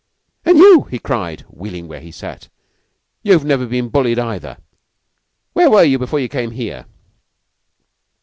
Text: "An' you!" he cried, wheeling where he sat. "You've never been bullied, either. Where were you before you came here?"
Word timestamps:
"An' 0.45 0.57
you!" 0.57 0.87
he 0.89 0.97
cried, 0.97 1.41
wheeling 1.41 1.87
where 1.87 1.99
he 2.01 2.09
sat. 2.09 2.49
"You've 3.21 3.45
never 3.45 3.67
been 3.67 3.89
bullied, 3.89 4.17
either. 4.17 4.57
Where 5.53 5.69
were 5.69 5.83
you 5.83 5.99
before 5.99 6.19
you 6.19 6.27
came 6.27 6.49
here?" 6.49 6.87